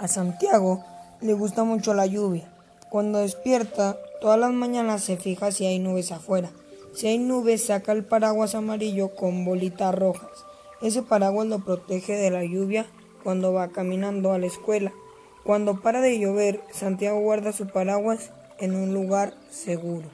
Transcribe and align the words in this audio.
A 0.00 0.08
Santiago 0.08 0.82
le 1.20 1.34
gusta 1.34 1.62
mucho 1.62 1.92
la 1.92 2.06
lluvia. 2.06 2.50
Cuando 2.88 3.18
despierta, 3.18 3.98
todas 4.22 4.40
las 4.40 4.50
mañanas 4.50 5.04
se 5.04 5.18
fija 5.18 5.52
si 5.52 5.66
hay 5.66 5.78
nubes 5.78 6.10
afuera. 6.10 6.48
Si 6.94 7.06
hay 7.06 7.18
nubes, 7.18 7.66
saca 7.66 7.92
el 7.92 8.02
paraguas 8.02 8.54
amarillo 8.54 9.14
con 9.14 9.44
bolitas 9.44 9.94
rojas. 9.94 10.30
Ese 10.80 11.02
paraguas 11.02 11.48
lo 11.48 11.58
protege 11.58 12.14
de 12.14 12.30
la 12.30 12.42
lluvia 12.44 12.86
cuando 13.22 13.52
va 13.52 13.68
caminando 13.68 14.32
a 14.32 14.38
la 14.38 14.46
escuela. 14.46 14.90
Cuando 15.44 15.82
para 15.82 16.00
de 16.00 16.18
llover, 16.18 16.62
Santiago 16.72 17.20
guarda 17.20 17.52
su 17.52 17.66
paraguas 17.66 18.30
en 18.58 18.76
un 18.76 18.94
lugar 18.94 19.34
seguro. 19.50 20.08